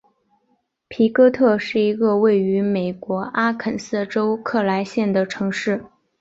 [0.87, 5.85] 皮哥特是一个位于美国阿肯色州克莱县的城市。